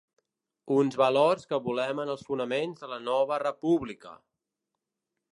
Uns 0.75 0.95
valors 1.01 1.43
que 1.51 1.59
volem 1.67 2.01
en 2.03 2.13
els 2.13 2.25
fonaments 2.29 2.81
de 2.85 2.89
la 2.93 2.99
nova 3.09 3.37
república. 3.43 4.15